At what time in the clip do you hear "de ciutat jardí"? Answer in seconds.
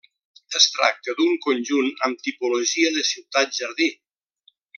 2.97-3.91